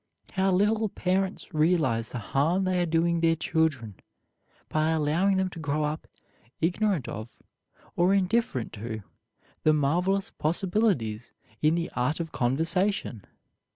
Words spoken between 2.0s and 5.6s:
the harm they are doing their children by allowing them to